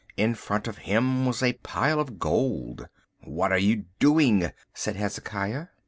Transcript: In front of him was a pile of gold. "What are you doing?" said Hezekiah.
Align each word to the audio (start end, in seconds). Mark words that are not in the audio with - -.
In 0.17 0.33
front 0.33 0.67
of 0.67 0.79
him 0.79 1.27
was 1.27 1.43
a 1.43 1.53
pile 1.61 1.99
of 1.99 2.17
gold. 2.17 2.87
"What 3.23 3.51
are 3.51 3.59
you 3.59 3.85
doing?" 3.99 4.51
said 4.73 4.95
Hezekiah. 4.95 5.67